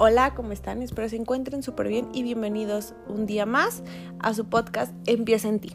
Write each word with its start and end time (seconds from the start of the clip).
Hola, 0.00 0.32
¿cómo 0.32 0.52
están? 0.52 0.80
Espero 0.80 1.08
se 1.08 1.16
encuentren 1.16 1.64
súper 1.64 1.88
bien 1.88 2.08
y 2.12 2.22
bienvenidos 2.22 2.94
un 3.08 3.26
día 3.26 3.46
más 3.46 3.82
a 4.20 4.32
su 4.32 4.48
podcast 4.48 4.94
Empieza 5.06 5.48
en 5.48 5.58
ti. 5.58 5.72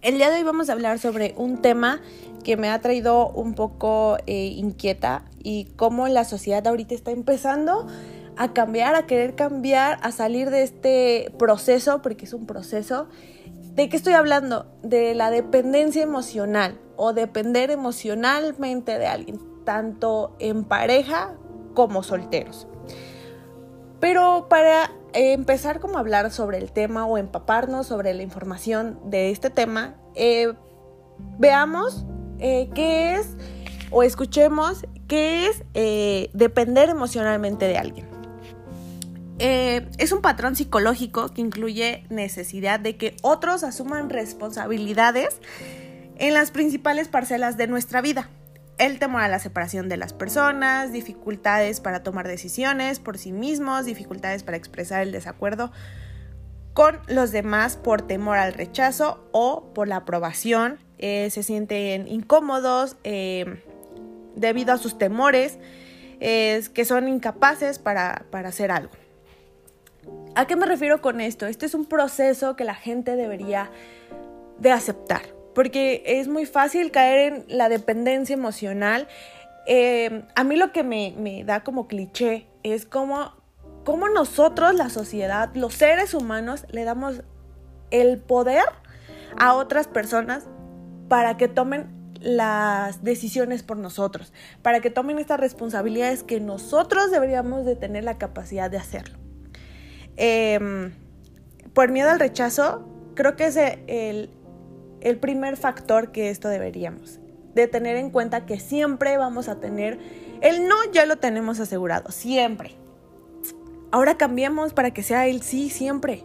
El 0.00 0.14
día 0.14 0.30
de 0.30 0.36
hoy 0.36 0.44
vamos 0.44 0.70
a 0.70 0.72
hablar 0.72 0.98
sobre 0.98 1.34
un 1.36 1.60
tema 1.60 2.00
que 2.42 2.56
me 2.56 2.70
ha 2.70 2.80
traído 2.80 3.28
un 3.28 3.52
poco 3.52 4.16
eh, 4.26 4.46
inquieta 4.46 5.26
y 5.42 5.66
cómo 5.76 6.08
la 6.08 6.24
sociedad 6.24 6.66
ahorita 6.66 6.94
está 6.94 7.10
empezando 7.10 7.86
a 8.38 8.54
cambiar, 8.54 8.94
a 8.94 9.06
querer 9.06 9.34
cambiar, 9.34 9.98
a 10.00 10.10
salir 10.10 10.48
de 10.48 10.62
este 10.62 11.34
proceso, 11.38 12.00
porque 12.00 12.24
es 12.24 12.32
un 12.32 12.46
proceso. 12.46 13.08
¿De 13.74 13.90
qué 13.90 13.96
estoy 13.98 14.14
hablando? 14.14 14.72
De 14.82 15.14
la 15.14 15.30
dependencia 15.30 16.02
emocional 16.02 16.80
o 16.96 17.12
depender 17.12 17.70
emocionalmente 17.70 18.98
de 18.98 19.06
alguien, 19.06 19.38
tanto 19.66 20.34
en 20.38 20.64
pareja 20.64 21.34
como 21.74 22.02
solteros. 22.02 22.68
Pero 24.02 24.48
para 24.50 24.90
empezar 25.12 25.78
como 25.78 25.96
a 25.96 26.00
hablar 26.00 26.32
sobre 26.32 26.58
el 26.58 26.72
tema 26.72 27.06
o 27.06 27.18
empaparnos 27.18 27.86
sobre 27.86 28.12
la 28.14 28.24
información 28.24 28.98
de 29.04 29.30
este 29.30 29.48
tema, 29.48 29.94
eh, 30.16 30.54
veamos 31.38 32.04
eh, 32.40 32.68
qué 32.74 33.14
es 33.14 33.28
o 33.92 34.02
escuchemos 34.02 34.84
qué 35.06 35.46
es 35.46 35.62
eh, 35.74 36.30
depender 36.32 36.88
emocionalmente 36.88 37.66
de 37.66 37.78
alguien. 37.78 38.08
es 39.38 40.10
un 40.10 40.20
patrón 40.20 40.56
psicológico 40.56 41.28
que 41.28 41.40
incluye 41.40 42.04
necesidad 42.10 42.80
de 42.80 42.96
que 42.96 43.16
otros 43.22 43.62
asuman 43.62 44.10
responsabilidades 44.10 45.36
en 46.18 46.34
las 46.34 46.50
principales 46.50 47.06
parcelas 47.06 47.56
de 47.56 47.68
nuestra 47.68 48.00
vida 48.00 48.28
el 48.82 48.98
temor 48.98 49.22
a 49.22 49.28
la 49.28 49.38
separación 49.38 49.88
de 49.88 49.96
las 49.96 50.12
personas, 50.12 50.92
dificultades 50.92 51.80
para 51.80 52.02
tomar 52.02 52.26
decisiones 52.26 52.98
por 52.98 53.16
sí 53.16 53.30
mismos, 53.30 53.84
dificultades 53.84 54.42
para 54.42 54.56
expresar 54.56 55.02
el 55.02 55.12
desacuerdo 55.12 55.70
con 56.74 56.98
los 57.06 57.30
demás 57.30 57.76
por 57.76 58.02
temor 58.02 58.38
al 58.38 58.54
rechazo 58.54 59.28
o 59.30 59.72
por 59.72 59.86
la 59.86 59.96
aprobación. 59.96 60.80
Eh, 60.98 61.28
se 61.30 61.44
sienten 61.44 62.08
incómodos 62.08 62.96
eh, 63.04 63.62
debido 64.34 64.72
a 64.72 64.78
sus 64.78 64.98
temores, 64.98 65.58
que 66.18 66.84
son 66.84 67.08
incapaces 67.08 67.78
para, 67.80 68.26
para 68.30 68.48
hacer 68.48 68.70
algo. 68.70 68.92
¿A 70.34 70.46
qué 70.46 70.56
me 70.56 70.66
refiero 70.66 71.02
con 71.02 71.20
esto? 71.20 71.46
Este 71.46 71.66
es 71.66 71.74
un 71.74 71.84
proceso 71.84 72.56
que 72.56 72.64
la 72.64 72.74
gente 72.74 73.16
debería 73.16 73.70
de 74.58 74.70
aceptar 74.70 75.22
porque 75.54 76.02
es 76.06 76.28
muy 76.28 76.46
fácil 76.46 76.90
caer 76.90 77.32
en 77.32 77.44
la 77.48 77.68
dependencia 77.68 78.34
emocional. 78.34 79.08
Eh, 79.66 80.24
a 80.34 80.44
mí 80.44 80.56
lo 80.56 80.72
que 80.72 80.82
me, 80.82 81.44
da 81.44 81.62
como 81.62 81.86
cliché 81.86 82.46
es 82.62 82.86
como, 82.86 83.32
como 83.84 84.08
nosotros, 84.08 84.74
la 84.74 84.90
sociedad, 84.90 85.50
los 85.54 85.74
seres 85.74 86.14
humanos, 86.14 86.66
le 86.70 86.84
damos 86.84 87.22
el 87.90 88.18
poder 88.18 88.64
a 89.38 89.54
otras 89.54 89.86
personas 89.86 90.44
para 91.08 91.36
que 91.36 91.48
tomen 91.48 92.02
las 92.20 93.02
decisiones 93.02 93.62
por 93.62 93.76
nosotros, 93.76 94.32
para 94.62 94.80
que 94.80 94.90
tomen 94.90 95.18
estas 95.18 95.40
responsabilidades 95.40 96.22
que 96.22 96.40
nosotros 96.40 97.10
deberíamos 97.10 97.66
de 97.66 97.76
tener 97.76 98.04
la 98.04 98.18
capacidad 98.18 98.70
de 98.70 98.78
hacerlo. 98.78 99.18
Em, 100.16 100.92
por 101.74 101.90
miedo 101.90 102.10
al 102.10 102.20
rechazo, 102.20 102.86
creo 103.14 103.36
que 103.36 103.46
es 103.46 103.56
el, 103.56 104.30
el 105.02 105.18
primer 105.18 105.56
factor 105.56 106.12
que 106.12 106.30
esto 106.30 106.48
deberíamos 106.48 107.20
de 107.54 107.68
tener 107.68 107.96
en 107.96 108.10
cuenta 108.10 108.46
que 108.46 108.58
siempre 108.58 109.16
vamos 109.16 109.48
a 109.48 109.60
tener 109.60 109.98
el 110.40 110.66
no 110.66 110.74
ya 110.92 111.06
lo 111.06 111.16
tenemos 111.16 111.60
asegurado, 111.60 112.10
siempre. 112.10 112.74
Ahora 113.90 114.16
cambiemos 114.16 114.72
para 114.72 114.92
que 114.92 115.02
sea 115.02 115.26
el 115.26 115.42
sí 115.42 115.70
siempre. 115.70 116.24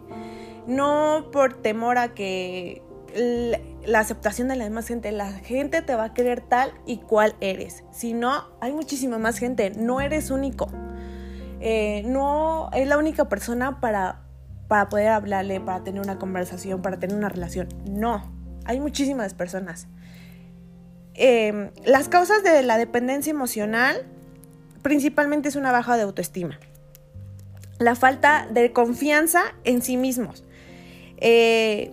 No 0.66 1.28
por 1.32 1.54
temor 1.54 1.98
a 1.98 2.14
que 2.14 2.82
la 3.86 4.00
aceptación 4.00 4.48
de 4.48 4.56
la 4.56 4.64
demás 4.64 4.88
gente, 4.88 5.12
la 5.12 5.32
gente 5.32 5.82
te 5.82 5.94
va 5.94 6.04
a 6.04 6.14
querer 6.14 6.40
tal 6.40 6.72
y 6.84 6.98
cual 6.98 7.36
eres. 7.40 7.84
Si 7.92 8.12
no, 8.12 8.48
hay 8.60 8.72
muchísima 8.72 9.18
más 9.18 9.38
gente, 9.38 9.70
no 9.70 10.00
eres 10.00 10.30
único. 10.30 10.68
Eh, 11.60 12.02
no 12.06 12.70
es 12.72 12.86
la 12.88 12.98
única 12.98 13.28
persona 13.28 13.80
para, 13.80 14.22
para 14.66 14.88
poder 14.88 15.08
hablarle, 15.08 15.60
para 15.60 15.84
tener 15.84 16.02
una 16.02 16.18
conversación, 16.18 16.82
para 16.82 16.98
tener 16.98 17.16
una 17.16 17.28
relación. 17.28 17.68
No, 17.88 18.37
hay 18.68 18.80
muchísimas 18.80 19.34
personas. 19.34 19.88
Em, 21.14 21.70
las 21.84 22.08
causas 22.08 22.44
de 22.44 22.62
la 22.62 22.78
dependencia 22.78 23.30
emocional 23.30 24.06
principalmente 24.82 25.48
es 25.48 25.56
una 25.56 25.72
baja 25.72 25.96
de 25.96 26.02
autoestima, 26.02 26.60
la 27.78 27.96
falta 27.96 28.46
de 28.48 28.72
confianza 28.72 29.42
en 29.64 29.82
sí 29.82 29.96
mismos, 29.96 30.44
eh, 31.16 31.90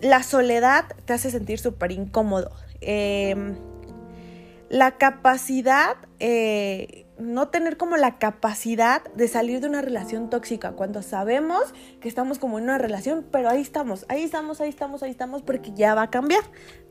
la 0.00 0.22
soledad 0.22 0.86
te 1.04 1.12
hace 1.12 1.30
sentir 1.30 1.58
súper 1.58 1.92
incómodo, 1.92 2.50
em, 2.80 3.56
la 4.70 4.92
capacidad 4.92 5.96
eh, 6.18 7.05
no 7.18 7.48
tener 7.48 7.76
como 7.76 7.96
la 7.96 8.18
capacidad 8.18 9.02
de 9.14 9.28
salir 9.28 9.60
de 9.60 9.68
una 9.68 9.82
relación 9.82 10.28
tóxica 10.30 10.72
cuando 10.72 11.02
sabemos 11.02 11.62
que 12.00 12.08
estamos 12.08 12.38
como 12.38 12.58
en 12.58 12.64
una 12.64 12.78
relación, 12.78 13.26
pero 13.30 13.48
ahí 13.48 13.60
estamos, 13.60 14.04
ahí 14.08 14.22
estamos, 14.22 14.60
ahí 14.60 14.68
estamos, 14.68 15.02
ahí 15.02 15.10
estamos 15.10 15.42
porque 15.42 15.72
ya 15.72 15.94
va 15.94 16.02
a 16.02 16.10
cambiar. 16.10 16.42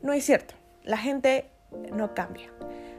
No 0.02 0.12
es 0.12 0.24
cierto, 0.24 0.54
la 0.84 0.98
gente 0.98 1.50
no 1.92 2.14
cambia. 2.14 2.50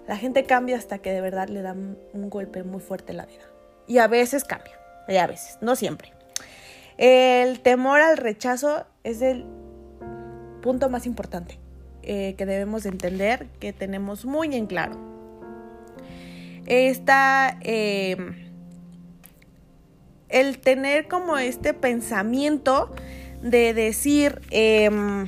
La 0.08 0.16
gente 0.16 0.46
cambia 0.46 0.78
hasta 0.78 1.00
que 1.00 1.12
de 1.12 1.22
verdad 1.22 1.50
le 1.50 1.62
dan 1.62 1.98
un 2.14 2.30
golpe 2.30 2.64
muy 2.64 2.80
fuerte 2.80 3.14
la 3.14 3.26
vida. 3.26 3.44
Y 3.88 3.98
a 3.98 4.08
veces 4.08 4.44
cambia, 4.44 4.80
y 5.08 5.18
a 5.18 5.28
veces, 5.28 5.58
no 5.62 5.76
siempre. 5.76 6.14
El 6.98 7.60
temor 7.60 8.02
al 8.02 8.18
rechazo 8.18 8.86
es 9.04 9.22
el 9.22 9.46
punto 10.62 10.90
más 10.90 11.06
importante 11.06 11.60
eh, 12.04 12.36
que 12.38 12.46
debemos 12.46 12.86
entender, 12.86 13.48
que 13.60 13.74
tenemos 13.74 14.26
muy 14.26 14.56
en 14.56 14.66
claro 14.66 15.17
está 16.68 17.58
em, 17.62 18.36
el 20.30 20.60
tener 20.60 21.08
como 21.08 21.38
este 21.38 21.74
pensamiento 21.74 22.94
de 23.42 23.74
decir, 23.74 24.42
em, 24.52 25.28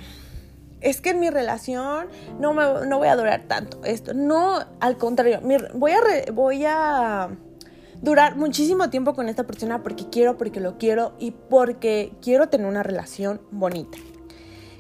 es 0.81 1.01
que 1.01 1.09
en 1.09 1.19
mi 1.19 1.29
relación 1.29 2.07
no, 2.39 2.53
me, 2.53 2.63
no 2.88 2.97
voy 2.97 3.07
a 3.07 3.16
durar 3.16 3.44
tanto 3.47 3.83
esto. 3.83 4.13
No, 4.13 4.59
al 4.79 4.97
contrario, 4.97 5.41
voy, 5.73 5.91
a 5.91 6.31
voy 6.31 6.66
a 6.66 7.29
durar 8.01 8.35
muchísimo 8.35 8.89
tiempo 8.89 9.13
con 9.13 9.29
esta 9.29 9.45
persona 9.45 9.83
porque 9.83 10.09
quiero, 10.09 10.38
porque 10.38 10.59
lo 10.59 10.78
quiero 10.78 11.16
y 11.19 11.31
porque 11.31 12.13
quiero 12.22 12.49
tener 12.49 12.67
una 12.67 12.83
relación 12.83 13.41
bonita. 13.51 13.97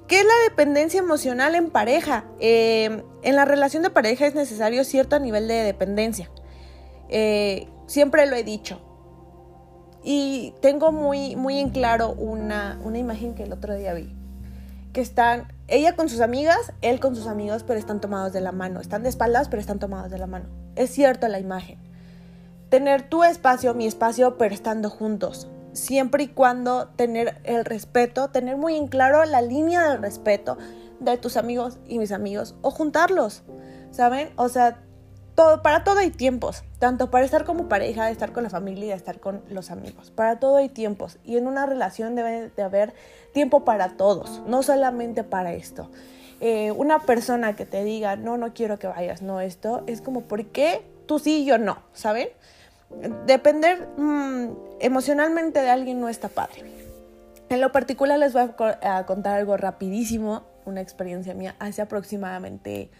¿Qué 0.07 0.21
es 0.21 0.25
la 0.25 0.49
dependencia 0.49 0.99
emocional 0.99 1.53
en 1.53 1.69
pareja? 1.69 2.25
Em, 2.39 3.03
en 3.21 3.35
la 3.35 3.45
relación 3.45 3.83
de 3.83 3.91
pareja 3.91 4.25
es 4.25 4.33
necesario 4.33 4.83
cierto 4.83 5.19
nivel 5.19 5.47
de 5.47 5.55
dependencia. 5.63 6.31
Eh, 7.09 7.67
siempre 7.87 8.25
lo 8.25 8.35
he 8.35 8.43
dicho. 8.43 8.79
Y 10.03 10.53
tengo 10.61 10.91
muy, 10.91 11.35
muy 11.35 11.59
en 11.59 11.69
claro 11.69 12.13
una, 12.13 12.79
una 12.83 12.97
imagen 12.97 13.35
que 13.35 13.43
el 13.43 13.51
otro 13.51 13.75
día 13.75 13.93
vi. 13.93 14.15
Que 14.93 15.01
están 15.01 15.51
ella 15.67 15.95
con 15.95 16.09
sus 16.09 16.21
amigas, 16.21 16.73
él 16.81 16.99
con 16.99 17.15
sus 17.15 17.27
amigos, 17.27 17.63
pero 17.63 17.79
están 17.79 18.01
tomados 18.01 18.33
de 18.33 18.41
la 18.41 18.51
mano. 18.51 18.79
Están 18.79 19.03
de 19.03 19.09
espaldas, 19.09 19.49
pero 19.49 19.59
están 19.59 19.79
tomados 19.79 20.09
de 20.09 20.17
la 20.17 20.27
mano. 20.27 20.45
Es 20.75 20.89
cierto 20.91 21.27
la 21.27 21.39
imagen. 21.39 21.77
Tener 22.69 23.07
tu 23.07 23.23
espacio, 23.23 23.73
mi 23.73 23.85
espacio, 23.85 24.37
pero 24.37 24.53
estando 24.53 24.89
juntos. 24.89 25.47
Siempre 25.73 26.23
y 26.23 26.27
cuando 26.27 26.87
tener 26.87 27.39
el 27.43 27.65
respeto, 27.65 28.29
tener 28.29 28.57
muy 28.57 28.75
en 28.75 28.87
claro 28.87 29.23
la 29.25 29.41
línea 29.41 29.89
del 29.89 30.01
respeto 30.01 30.57
de 30.99 31.17
tus 31.17 31.37
amigos 31.37 31.77
y 31.87 31.99
mis 31.99 32.11
amigos 32.11 32.55
o 32.61 32.71
juntarlos. 32.71 33.43
¿Saben? 33.91 34.29
O 34.35 34.49
sea, 34.49 34.81
para 35.63 35.83
todo 35.83 35.99
hay 35.99 36.11
tiempos, 36.11 36.63
tanto 36.79 37.09
para 37.09 37.23
estar 37.23 37.45
como 37.45 37.69
pareja, 37.69 38.09
estar 38.09 38.33
con 38.33 38.43
la 38.43 38.49
familia 38.49 38.87
y 38.87 38.91
estar 38.91 39.19
con 39.19 39.41
los 39.49 39.71
amigos. 39.71 40.11
Para 40.11 40.39
todo 40.39 40.57
hay 40.57 40.69
tiempos 40.69 41.17
y 41.23 41.37
en 41.37 41.47
una 41.47 41.65
relación 41.65 42.15
debe 42.15 42.49
de 42.49 42.61
haber 42.61 42.93
tiempo 43.33 43.63
para 43.63 43.95
todos, 43.95 44.41
no 44.47 44.63
solamente 44.63 45.23
para 45.23 45.53
esto. 45.53 45.89
Eh, 46.41 46.71
una 46.71 46.99
persona 46.99 47.55
que 47.55 47.65
te 47.65 47.83
diga, 47.83 48.15
no, 48.15 48.37
no 48.37 48.53
quiero 48.53 48.79
que 48.79 48.87
vayas, 48.87 49.21
no 49.21 49.39
esto, 49.39 49.83
es 49.87 50.01
como, 50.01 50.21
¿por 50.21 50.45
qué 50.47 50.81
tú 51.05 51.19
sí 51.19 51.43
y 51.43 51.45
yo 51.45 51.57
no? 51.57 51.79
¿Saben? 51.93 52.29
Depender 53.25 53.87
mm, 53.97 54.49
emocionalmente 54.79 55.61
de 55.61 55.69
alguien 55.69 56.01
no 56.01 56.09
está 56.09 56.27
padre. 56.27 56.63
En 57.49 57.61
lo 57.61 57.71
particular 57.71 58.19
les 58.19 58.33
voy 58.33 58.43
a 58.81 59.05
contar 59.05 59.37
algo 59.37 59.57
rapidísimo, 59.57 60.43
una 60.65 60.81
experiencia 60.81 61.33
mía 61.33 61.55
hace 61.59 61.81
aproximadamente 61.81 62.91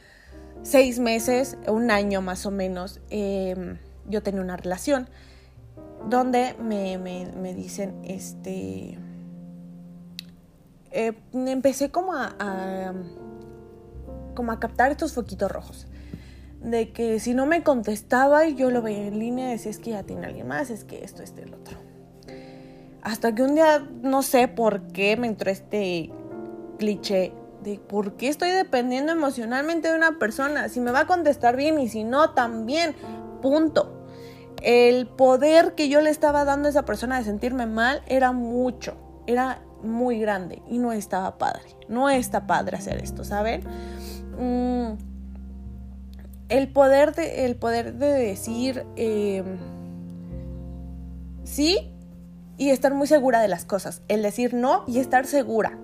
seis 0.62 1.00
meses, 1.00 1.58
un 1.68 1.92
año 1.92 2.22
más 2.22 2.46
o 2.46 2.52
menos, 2.52 3.00
em, 3.10 3.78
yo 4.08 4.24
tenía 4.24 4.42
una 4.42 4.58
relación 4.58 5.10
donde 6.10 6.56
me, 6.62 7.54
dicen, 7.54 8.00
este, 8.04 8.98
eh, 10.92 11.14
empecé 11.34 11.92
como 11.92 12.14
a, 12.14 12.94
como 14.34 14.52
a 14.52 14.60
captar 14.60 14.92
estos 14.92 15.14
foquitos 15.14 15.52
rojos 15.52 15.88
de 16.62 16.92
que 16.92 17.20
si 17.20 17.34
no 17.34 17.46
me 17.46 17.64
contestaba 17.64 18.46
y 18.46 18.56
yo 18.56 18.70
lo 18.70 18.82
veía 18.82 19.08
en 19.08 19.20
línea, 19.20 19.50
decía 19.50 19.72
es 19.72 19.80
que 19.80 19.92
ya 19.92 20.04
tiene 20.04 20.28
alguien 20.28 20.48
más, 20.48 20.70
es 20.70 20.84
que 20.84 21.04
esto, 21.04 21.24
este, 21.24 21.44
el 21.44 21.54
otro. 21.54 21.78
Hasta 23.02 23.34
que 23.34 23.44
un 23.44 23.56
día, 23.56 23.88
no 24.02 24.22
sé 24.24 24.48
por 24.48 24.88
qué 24.88 25.16
me 25.16 25.28
entró 25.28 25.50
este 25.50 26.12
cliché 26.78 27.34
de 27.64 27.80
por 27.80 28.14
qué 28.14 28.30
estoy 28.30 28.52
dependiendo 28.52 29.12
emocionalmente 29.12 29.90
de 29.90 29.98
una 29.98 30.18
persona. 30.18 30.70
Si 30.70 30.80
me 30.80 30.92
va 30.92 31.02
a 31.02 31.08
contestar 31.08 31.56
bien 31.56 31.80
y 31.80 31.90
si 31.90 32.04
no, 32.04 32.32
también. 32.32 32.96
Punto. 33.42 34.06
El 34.62 35.08
poder 35.08 35.76
que 35.76 35.90
yo 35.90 36.02
le 36.02 36.10
estaba 36.10 36.46
dando 36.46 36.68
a 36.68 36.72
esa 36.72 36.84
persona 36.84 37.18
de 37.18 37.24
sentirme 37.24 37.66
mal 37.66 38.02
era 38.08 38.32
mucho, 38.34 38.98
era 39.26 39.62
muy 39.82 40.20
grande 40.20 40.62
y 40.68 40.78
no 40.78 40.92
estaba 40.92 41.38
padre. 41.38 41.64
No 41.88 42.10
está 42.10 42.46
padre 42.46 42.78
hacer 42.78 43.02
esto, 43.02 43.24
¿saben? 43.24 43.64
Mm, 44.38 44.98
el, 46.50 46.72
poder 46.74 47.16
de, 47.16 47.46
el 47.46 47.56
poder 47.56 47.94
de 47.94 48.08
decir 48.08 48.86
eh, 48.98 49.44
sí 51.44 51.94
y 52.58 52.72
estar 52.72 52.94
muy 52.94 53.08
segura 53.08 53.40
de 53.40 53.48
las 53.48 53.64
cosas. 53.64 54.02
El 54.10 54.22
decir 54.22 54.54
no 54.54 54.84
y 54.88 55.00
estar 55.00 55.26
segura 55.26 55.78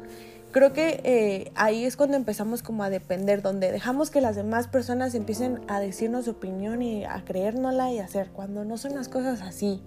creo 0.55 0.71
que 0.71 1.01
eh, 1.03 1.51
ahí 1.55 1.83
es 1.83 1.97
cuando 1.97 2.15
empezamos 2.15 2.63
como 2.63 2.85
a 2.85 2.89
depender, 2.89 3.41
donde 3.41 3.73
dejamos 3.73 4.09
que 4.09 4.21
las 4.21 4.37
demás 4.37 4.69
personas 4.69 5.13
empiecen 5.13 5.59
a 5.67 5.81
decirnos 5.81 6.23
su 6.23 6.31
opinión 6.31 6.81
y 6.81 7.03
a 7.03 7.25
creérnosla 7.25 7.91
y 7.91 7.99
hacer, 7.99 8.29
cuando 8.29 8.63
no 8.63 8.77
son 8.77 8.95
las 8.95 9.09
cosas 9.09 9.41
así. 9.41 9.83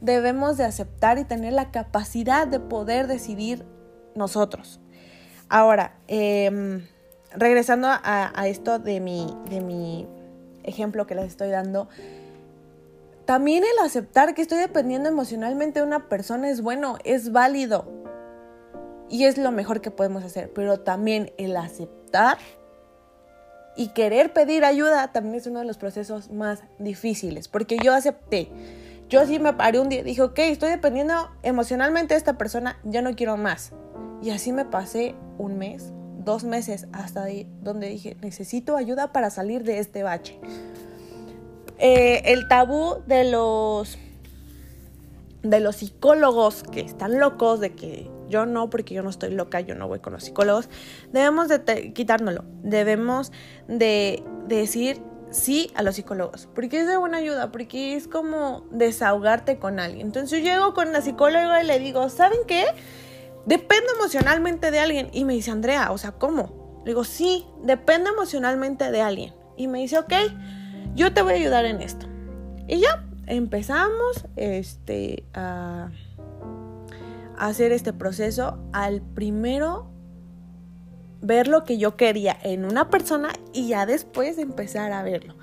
Debemos 0.00 0.56
de 0.56 0.64
aceptar 0.64 1.18
y 1.18 1.24
tener 1.24 1.52
la 1.52 1.70
capacidad 1.70 2.46
de 2.46 2.58
poder 2.58 3.06
decidir 3.06 3.66
nosotros. 4.14 4.80
Ahora, 5.50 5.98
em, 6.06 6.86
regresando 7.32 7.88
a, 7.88 8.00
a, 8.34 8.48
esto 8.48 8.78
de 8.78 9.00
mi, 9.00 9.26
de 9.50 9.60
mi 9.60 10.08
ejemplo 10.62 11.06
que 11.06 11.16
les 11.16 11.26
estoy 11.26 11.50
dando, 11.50 11.90
también 13.26 13.62
el 13.62 13.84
aceptar 13.84 14.34
que 14.34 14.40
estoy 14.40 14.56
dependiendo 14.56 15.10
emocionalmente 15.10 15.80
de 15.80 15.86
una 15.86 16.08
persona 16.08 16.48
es 16.48 16.62
bueno, 16.62 16.96
es 17.04 17.30
válido 17.30 17.97
y 19.10 19.24
es 19.24 19.38
lo 19.38 19.50
mejor 19.52 19.80
que 19.80 19.90
podemos 19.90 20.24
hacer, 20.24 20.52
pero 20.52 20.80
también 20.80 21.32
el 21.38 21.56
aceptar 21.56 22.38
y 23.76 23.88
querer 23.88 24.32
pedir 24.32 24.64
ayuda 24.64 25.12
también 25.12 25.36
es 25.36 25.46
uno 25.46 25.60
de 25.60 25.64
los 25.64 25.78
procesos 25.78 26.30
más 26.30 26.64
difíciles, 26.78 27.46
porque 27.46 27.78
yo 27.82 27.94
acepté. 27.94 28.48
Yo 29.08 29.24
sí 29.24 29.38
me 29.38 29.54
paré 29.54 29.78
un 29.78 29.88
día, 29.88 30.02
dije, 30.02 30.20
ok, 30.20 30.38
estoy 30.40 30.70
dependiendo 30.70 31.30
emocionalmente 31.42 32.14
de 32.14 32.18
esta 32.18 32.36
persona, 32.36 32.78
ya 32.82 33.00
no 33.02 33.14
quiero 33.14 33.36
más. 33.36 33.72
Y 34.20 34.30
así 34.30 34.52
me 34.52 34.64
pasé 34.64 35.14
un 35.38 35.56
mes, 35.58 35.92
dos 36.24 36.44
meses, 36.44 36.88
hasta 36.92 37.22
ahí, 37.22 37.48
donde 37.62 37.88
dije, 37.88 38.16
necesito 38.20 38.76
ayuda 38.76 39.12
para 39.12 39.30
salir 39.30 39.62
de 39.62 39.78
este 39.78 40.02
bache. 40.02 40.38
Eh, 41.78 42.22
el 42.32 42.48
tabú 42.48 42.96
de 43.06 43.30
los, 43.30 43.96
de 45.42 45.60
los 45.60 45.76
psicólogos 45.76 46.62
que 46.62 46.80
están 46.80 47.20
locos, 47.20 47.60
de 47.60 47.74
que 47.74 48.10
yo 48.28 48.46
no, 48.46 48.70
porque 48.70 48.94
yo 48.94 49.02
no 49.02 49.10
estoy 49.10 49.30
loca, 49.30 49.60
yo 49.60 49.74
no 49.74 49.88
voy 49.88 50.00
con 50.00 50.12
los 50.12 50.24
psicólogos. 50.24 50.68
Debemos 51.12 51.48
de 51.48 51.92
quitárnoslo. 51.92 52.44
Debemos 52.62 53.32
de, 53.68 54.22
decir 54.46 55.00
sí 55.30 55.70
a 55.74 55.82
los 55.82 55.96
psicólogos, 55.96 56.48
porque 56.54 56.80
es 56.80 56.86
de 56.86 56.96
buena 56.96 57.18
ayuda, 57.18 57.52
porque 57.52 57.94
es 57.94 58.08
como 58.08 58.66
desahogarte 58.70 59.58
con 59.58 59.78
alguien. 59.78 60.06
Entonces 60.06 60.38
yo 60.38 60.44
llego 60.44 60.74
con 60.74 60.92
la 60.92 61.02
psicóloga 61.02 61.62
y 61.62 61.66
le 61.66 61.78
digo, 61.78 62.08
¿saben 62.08 62.38
qué? 62.46 62.64
Dependo 63.44 63.92
emocionalmente 63.94 64.70
de 64.70 64.78
alguien. 64.78 65.10
Y 65.12 65.24
me 65.24 65.34
dice, 65.34 65.50
Andrea, 65.50 65.90
o 65.92 65.98
sea, 65.98 66.12
¿cómo? 66.12 66.80
Le 66.84 66.92
digo, 66.92 67.04
sí, 67.04 67.46
dependo 67.62 68.10
emocionalmente 68.10 68.90
de 68.90 69.02
alguien. 69.02 69.34
Y 69.56 69.68
me 69.68 69.80
dice, 69.80 69.98
ok, 69.98 70.12
yo 70.94 71.12
te 71.12 71.22
voy 71.22 71.34
a 71.34 71.36
ayudar 71.36 71.64
en 71.66 71.82
esto. 71.82 72.06
Y 72.66 72.80
ya 72.80 73.07
empezamos 73.28 74.24
este, 74.36 75.24
a 75.34 75.90
hacer 77.38 77.72
este 77.72 77.92
proceso 77.92 78.58
al 78.72 79.02
primero 79.02 79.90
ver 81.20 81.48
lo 81.48 81.64
que 81.64 81.78
yo 81.78 81.96
quería 81.96 82.36
en 82.42 82.64
una 82.64 82.90
persona 82.90 83.30
y 83.52 83.68
ya 83.68 83.86
después 83.86 84.38
empezar 84.38 84.92
a 84.92 85.02
verlo. 85.02 85.34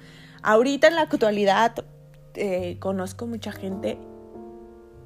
Ahorita 0.41 0.87
en 0.87 0.95
la 0.95 1.01
actualidad 1.01 1.85
eh, 2.33 2.77
conozco 2.79 3.27
mucha 3.27 3.51
gente 3.51 3.97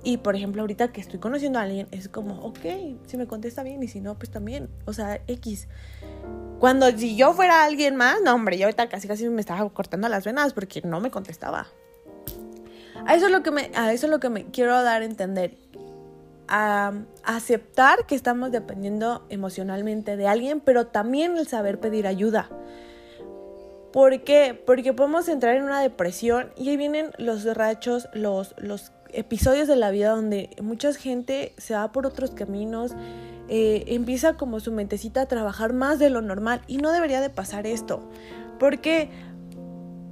y 0.04 0.18
por 0.18 0.36
ejemplo 0.36 0.62
ahorita 0.62 0.92
que 0.92 1.02
estoy 1.02 1.20
conociendo 1.20 1.60
a 1.60 1.64
alguien 1.64 1.88
es 1.92 2.08
como, 2.08 2.40
ok, 2.42 2.60
si 3.06 3.18
me 3.18 3.28
contesta 3.28 3.64
bien 3.64 3.84
y 3.84 3.88
si 3.88 4.00
no, 4.00 4.18
pues 4.18 4.32
también, 4.32 4.70
o 4.86 4.94
sea, 4.94 5.22
X. 5.28 5.68
Cuando 6.60 6.90
si 6.92 7.16
yo 7.16 7.34
fuera 7.34 7.64
alguien 7.64 7.96
más, 7.96 8.22
no 8.24 8.34
hombre, 8.34 8.58
yo 8.58 8.66
ahorita 8.66 8.90
casi 8.90 9.08
casi 9.08 9.28
me 9.28 9.42
estaba 9.42 9.68
cortando 9.70 10.08
las 10.08 10.24
venas 10.24 10.54
porque 10.54 10.82
no 10.82 11.00
me 11.02 11.12
contestaba. 11.12 11.68
A 13.06 13.16
eso 13.16 13.28
es 13.28 13.32
lo 13.32 13.44
que 13.44 13.52
me, 13.52 13.72
a 13.76 13.92
eso 13.94 14.08
es 14.08 14.12
lo 14.12 14.20
que 14.20 14.30
me 14.30 14.46
quiero 14.46 14.82
dar 14.84 15.02
a 15.02 15.06
entender 15.06 15.58
a 16.50 16.94
aceptar 17.24 18.06
que 18.08 18.16
estamos 18.16 18.52
dependiendo 18.52 19.24
emocionalmente 19.30 20.18
de 20.18 20.28
alguien, 20.28 20.60
pero 20.60 20.88
también 20.88 21.38
el 21.38 21.48
saber 21.48 21.80
pedir 21.80 22.08
ayuda. 22.08 22.50
¿Por 23.94 24.24
qué? 24.24 24.60
Porque 24.66 24.94
podemos 24.94 25.30
entrar 25.30 25.56
en 25.56 25.64
una 25.64 25.82
depresión 25.82 26.52
y 26.58 26.70
ahí 26.70 26.78
vienen 26.78 27.12
los 27.18 27.46
rachos, 27.56 28.10
los, 28.14 28.56
los 28.58 28.92
episodios 29.14 29.68
de 29.68 29.76
la 29.76 29.92
vida 29.92 30.12
donde 30.12 30.50
mucha 30.62 30.92
gente 30.94 31.54
se 31.58 31.74
va 31.74 31.92
por 31.92 32.06
otros 32.06 32.32
caminos, 32.32 32.94
eh, 33.48 33.86
empieza 33.88 34.34
como 34.34 34.60
su 34.60 34.72
mentecita 34.72 35.22
a 35.22 35.26
trabajar 35.28 35.74
más 35.74 35.98
de 35.98 36.10
lo 36.10 36.22
normal 36.22 36.62
y 36.68 36.78
no 36.78 36.92
debería 36.92 37.22
de 37.22 37.30
pasar 37.30 37.66
esto. 37.66 38.08
¿Por 38.60 38.80
qué? 38.80 39.10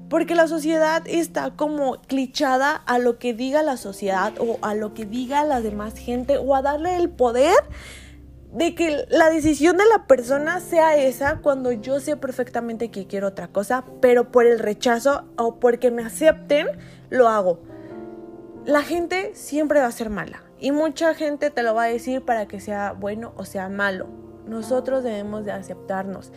Porque 0.09 0.35
la 0.35 0.47
sociedad 0.47 1.03
está 1.05 1.51
como 1.51 2.01
clichada 2.01 2.75
a 2.75 2.97
lo 2.97 3.17
que 3.17 3.33
diga 3.33 3.61
la 3.63 3.77
sociedad 3.77 4.33
o 4.39 4.57
a 4.61 4.73
lo 4.73 4.93
que 4.93 5.05
diga 5.05 5.43
la 5.43 5.61
demás 5.61 5.97
gente 5.97 6.37
o 6.37 6.55
a 6.55 6.61
darle 6.61 6.95
el 6.95 7.09
poder 7.09 7.55
de 8.53 8.73
que 8.73 9.05
la 9.09 9.29
decisión 9.29 9.77
de 9.77 9.83
la 9.85 10.07
persona 10.07 10.59
sea 10.61 10.95
esa 10.95 11.39
cuando 11.39 11.71
yo 11.71 11.99
sé 11.99 12.15
perfectamente 12.15 12.89
que 12.89 13.05
quiero 13.05 13.27
otra 13.27 13.49
cosa, 13.49 13.83
pero 14.01 14.31
por 14.31 14.45
el 14.45 14.59
rechazo 14.59 15.25
o 15.37 15.59
porque 15.59 15.91
me 15.91 16.03
acepten, 16.03 16.67
lo 17.09 17.27
hago. 17.27 17.59
La 18.65 18.81
gente 18.81 19.31
siempre 19.33 19.79
va 19.79 19.87
a 19.87 19.91
ser 19.91 20.09
mala 20.09 20.43
y 20.59 20.71
mucha 20.71 21.13
gente 21.13 21.49
te 21.51 21.63
lo 21.63 21.75
va 21.75 21.83
a 21.83 21.87
decir 21.87 22.23
para 22.23 22.47
que 22.47 22.59
sea 22.59 22.93
bueno 22.93 23.33
o 23.35 23.45
sea 23.45 23.69
malo. 23.69 24.07
Nosotros 24.47 25.03
debemos 25.03 25.45
de 25.45 25.51
aceptarnos 25.51 26.31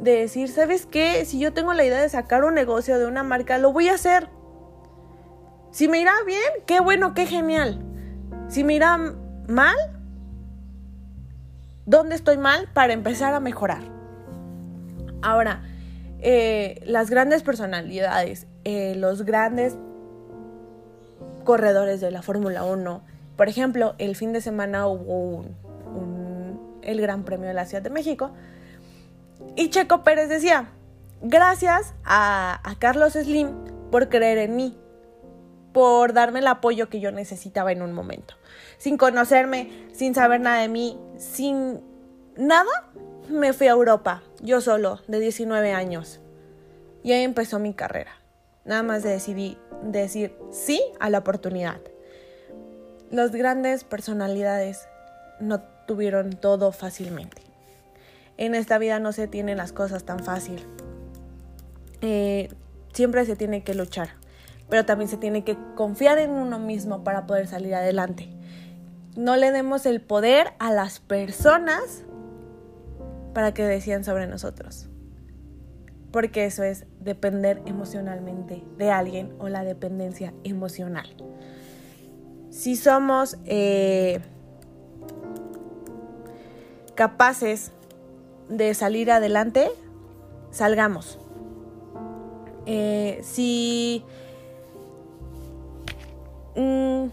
de 0.00 0.12
decir, 0.12 0.48
¿sabes 0.48 0.86
qué? 0.86 1.24
Si 1.24 1.38
yo 1.38 1.52
tengo 1.52 1.72
la 1.72 1.84
idea 1.84 2.00
de 2.00 2.08
sacar 2.08 2.44
un 2.44 2.54
negocio 2.54 2.98
de 2.98 3.06
una 3.06 3.22
marca, 3.22 3.58
lo 3.58 3.72
voy 3.72 3.88
a 3.88 3.94
hacer. 3.94 4.28
Si 5.70 5.88
me 5.88 6.00
irá 6.00 6.12
bien, 6.26 6.40
qué 6.66 6.80
bueno, 6.80 7.14
qué 7.14 7.26
genial. 7.26 7.80
Si 8.48 8.64
me 8.64 8.74
irá 8.74 8.96
mal, 9.48 9.76
¿dónde 11.86 12.14
estoy 12.14 12.38
mal 12.38 12.68
para 12.72 12.92
empezar 12.92 13.34
a 13.34 13.40
mejorar? 13.40 13.82
Ahora, 15.22 15.62
eh, 16.20 16.80
las 16.86 17.10
grandes 17.10 17.42
personalidades, 17.42 18.46
eh, 18.64 18.94
los 18.96 19.22
grandes 19.22 19.76
corredores 21.44 22.00
de 22.00 22.10
la 22.10 22.22
Fórmula 22.22 22.64
1, 22.64 23.02
por 23.36 23.48
ejemplo, 23.48 23.94
el 23.98 24.16
fin 24.16 24.32
de 24.32 24.40
semana 24.40 24.86
hubo 24.86 25.44
el 26.82 27.00
Gran 27.00 27.24
Premio 27.24 27.48
de 27.48 27.54
la 27.54 27.64
Ciudad 27.64 27.82
de 27.82 27.90
México, 27.90 28.30
y 29.56 29.70
Checo 29.70 30.02
Pérez 30.02 30.28
decía, 30.28 30.68
gracias 31.22 31.94
a, 32.04 32.60
Carlos 32.78 33.12
Slim 33.12 33.50
por 33.90 34.08
creer 34.08 34.38
en 34.38 34.56
mí, 34.56 34.76
por 35.72 36.12
darme 36.12 36.40
el 36.40 36.46
apoyo 36.46 36.88
que 36.88 37.00
yo 37.00 37.12
necesitaba 37.12 37.72
en 37.72 37.82
un 37.82 37.92
momento. 37.92 38.34
Sin 38.78 38.96
conocerme, 38.96 39.88
sin 39.92 40.14
saber 40.14 40.40
nada 40.40 40.60
de 40.60 40.68
mí, 40.68 40.98
sin 41.16 41.80
nada, 42.36 42.90
me 43.28 43.52
fui 43.52 43.68
a 43.68 43.72
Europa, 43.72 44.22
yo 44.40 44.60
solo, 44.60 45.00
de 45.08 45.20
19 45.20 45.72
años. 45.72 46.20
Y 47.02 47.12
ahí 47.12 47.22
empezó 47.22 47.58
mi 47.58 47.74
carrera. 47.74 48.12
Nada 48.64 48.82
más 48.82 49.02
decidí 49.02 49.58
decir 49.82 50.36
sí 50.50 50.82
a 51.00 51.10
la 51.10 51.18
oportunidad. 51.18 51.80
Las 53.10 53.32
grandes 53.32 53.84
personalidades 53.84 54.88
no 55.38 55.60
tuvieron 55.86 56.32
todo 56.32 56.72
fácilmente 56.72 57.43
en 58.36 58.54
esta 58.54 58.78
vida 58.78 58.98
no 58.98 59.12
se 59.12 59.28
tienen 59.28 59.56
las 59.56 59.72
cosas 59.72 60.04
tan 60.04 60.20
fácil. 60.20 60.66
Eh, 62.00 62.48
siempre 62.92 63.24
se 63.24 63.36
tiene 63.36 63.62
que 63.62 63.74
luchar, 63.74 64.10
pero 64.68 64.84
también 64.84 65.08
se 65.08 65.16
tiene 65.16 65.44
que 65.44 65.56
confiar 65.74 66.18
en 66.18 66.30
uno 66.30 66.58
mismo 66.58 67.04
para 67.04 67.26
poder 67.26 67.46
salir 67.46 67.74
adelante. 67.74 68.28
No 69.16 69.36
le 69.36 69.52
demos 69.52 69.86
el 69.86 70.00
poder 70.00 70.54
a 70.58 70.72
las 70.72 71.00
personas 71.00 72.04
para 73.32 73.54
que 73.54 73.64
decían 73.64 74.04
sobre 74.04 74.26
nosotros. 74.26 74.88
Porque 76.10 76.44
eso 76.44 76.62
es 76.62 76.86
depender 77.00 77.60
emocionalmente 77.66 78.62
de 78.78 78.90
alguien 78.90 79.34
o 79.38 79.48
la 79.48 79.64
dependencia 79.64 80.32
emocional. 80.44 81.08
Si 82.50 82.76
somos 82.76 83.36
eh, 83.46 84.20
capaces 86.94 87.72
de 88.48 88.74
salir 88.74 89.10
adelante, 89.10 89.70
salgamos. 90.50 91.18
Eh, 92.66 93.20
si... 93.22 94.04
Mm, 96.56 97.06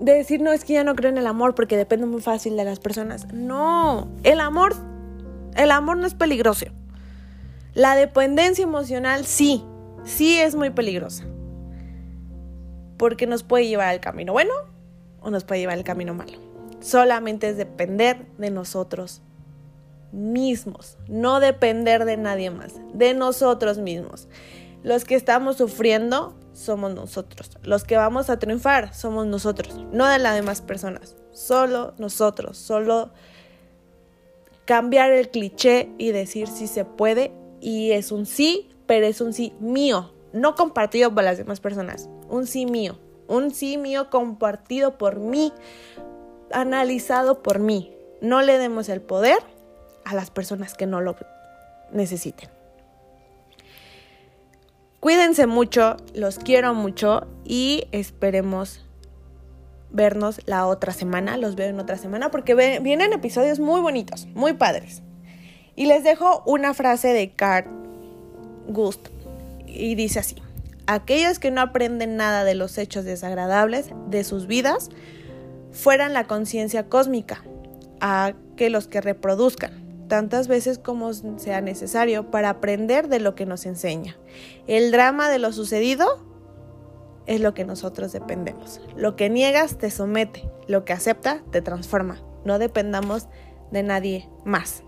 de 0.00 0.12
decir, 0.12 0.40
no, 0.40 0.52
es 0.52 0.64
que 0.64 0.74
ya 0.74 0.84
no 0.84 0.94
creo 0.94 1.10
en 1.10 1.18
el 1.18 1.26
amor 1.26 1.54
porque 1.54 1.76
depende 1.76 2.06
muy 2.06 2.20
fácil 2.20 2.56
de 2.56 2.64
las 2.64 2.78
personas. 2.78 3.32
No, 3.32 4.08
el 4.22 4.40
amor, 4.40 4.74
el 5.56 5.70
amor 5.70 5.96
no 5.96 6.06
es 6.06 6.14
peligroso. 6.14 6.66
La 7.74 7.96
dependencia 7.96 8.62
emocional 8.62 9.24
sí, 9.24 9.64
sí 10.04 10.38
es 10.38 10.54
muy 10.54 10.70
peligrosa. 10.70 11.24
Porque 12.96 13.26
nos 13.26 13.42
puede 13.42 13.66
llevar 13.66 13.88
al 13.88 14.00
camino 14.00 14.32
bueno 14.32 14.52
o 15.20 15.30
nos 15.30 15.44
puede 15.44 15.60
llevar 15.60 15.76
al 15.76 15.84
camino 15.84 16.14
malo. 16.14 16.38
Solamente 16.80 17.48
es 17.48 17.56
depender 17.56 18.26
de 18.38 18.50
nosotros 18.50 19.22
mismos, 20.14 20.96
no 21.08 21.40
depender 21.40 22.04
de 22.04 22.16
nadie 22.16 22.50
más, 22.50 22.74
de 22.94 23.14
nosotros 23.14 23.78
mismos. 23.78 24.28
Los 24.82 25.04
que 25.04 25.14
estamos 25.14 25.56
sufriendo 25.56 26.34
somos 26.52 26.94
nosotros. 26.94 27.50
Los 27.62 27.84
que 27.84 27.96
vamos 27.96 28.30
a 28.30 28.38
triunfar 28.38 28.94
somos 28.94 29.26
nosotros, 29.26 29.80
no 29.92 30.06
de 30.06 30.18
las 30.18 30.34
demás 30.36 30.60
personas. 30.60 31.16
Solo 31.32 31.94
nosotros, 31.98 32.56
solo 32.56 33.10
cambiar 34.64 35.10
el 35.12 35.30
cliché 35.30 35.90
y 35.98 36.12
decir 36.12 36.48
si 36.48 36.66
se 36.66 36.84
puede 36.84 37.32
y 37.60 37.92
es 37.92 38.12
un 38.12 38.26
sí, 38.26 38.70
pero 38.86 39.06
es 39.06 39.20
un 39.20 39.32
sí 39.32 39.52
mío, 39.58 40.12
no 40.32 40.54
compartido 40.54 41.14
por 41.14 41.24
las 41.24 41.38
demás 41.38 41.60
personas. 41.60 42.08
Un 42.28 42.46
sí 42.46 42.66
mío, 42.66 42.98
un 43.26 43.52
sí 43.52 43.78
mío 43.78 44.10
compartido 44.10 44.98
por 44.98 45.18
mí, 45.18 45.52
analizado 46.52 47.42
por 47.42 47.58
mí. 47.58 47.90
No 48.20 48.42
le 48.42 48.58
demos 48.58 48.88
el 48.88 49.00
poder 49.00 49.38
a 50.04 50.14
las 50.14 50.30
personas 50.30 50.74
que 50.74 50.86
no 50.86 51.00
lo 51.00 51.16
necesiten. 51.92 52.48
Cuídense 55.00 55.46
mucho, 55.46 55.98
los 56.14 56.38
quiero 56.38 56.72
mucho 56.72 57.26
y 57.44 57.88
esperemos 57.92 58.84
vernos 59.90 60.40
la 60.46 60.66
otra 60.66 60.94
semana. 60.94 61.36
Los 61.36 61.56
veo 61.56 61.68
en 61.68 61.78
otra 61.78 61.98
semana 61.98 62.30
porque 62.30 62.54
vienen 62.54 63.12
episodios 63.12 63.60
muy 63.60 63.82
bonitos, 63.82 64.26
muy 64.34 64.54
padres. 64.54 65.02
Y 65.76 65.86
les 65.86 66.04
dejo 66.04 66.42
una 66.46 66.72
frase 66.72 67.08
de 67.08 67.32
Carl 67.32 67.68
Gust 68.68 69.08
y 69.66 69.94
dice 69.94 70.20
así. 70.20 70.36
Aquellos 70.86 71.38
que 71.38 71.50
no 71.50 71.60
aprenden 71.60 72.16
nada 72.16 72.44
de 72.44 72.54
los 72.54 72.78
hechos 72.78 73.04
desagradables 73.04 73.90
de 74.08 74.24
sus 74.24 74.46
vidas 74.46 74.88
fueran 75.70 76.14
la 76.14 76.24
conciencia 76.24 76.88
cósmica 76.88 77.44
a 78.00 78.32
que 78.56 78.70
los 78.70 78.88
que 78.88 79.02
reproduzcan 79.02 79.83
tantas 80.14 80.46
veces 80.46 80.78
como 80.78 81.12
sea 81.12 81.60
necesario 81.60 82.30
para 82.30 82.48
aprender 82.48 83.08
de 83.08 83.18
lo 83.18 83.34
que 83.34 83.46
nos 83.46 83.66
enseña. 83.66 84.16
El 84.68 84.92
drama 84.92 85.28
de 85.28 85.40
lo 85.40 85.52
sucedido 85.52 86.24
es 87.26 87.40
lo 87.40 87.52
que 87.52 87.64
nosotros 87.64 88.12
dependemos. 88.12 88.80
Lo 88.96 89.16
que 89.16 89.28
niegas 89.28 89.76
te 89.76 89.90
somete, 89.90 90.48
lo 90.68 90.84
que 90.84 90.92
acepta 90.92 91.42
te 91.50 91.62
transforma. 91.62 92.22
No 92.44 92.60
dependamos 92.60 93.26
de 93.72 93.82
nadie 93.82 94.28
más. 94.44 94.84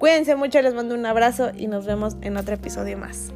Cuídense 0.00 0.34
mucho, 0.34 0.60
les 0.60 0.74
mando 0.74 0.96
un 0.96 1.06
abrazo 1.06 1.52
y 1.56 1.68
nos 1.68 1.86
vemos 1.86 2.16
en 2.20 2.36
otro 2.36 2.56
episodio 2.56 2.98
más. 2.98 3.32